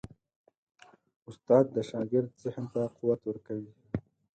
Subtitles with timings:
[1.29, 3.71] استاد د شاګرد ذهن ته قوت ورکوي.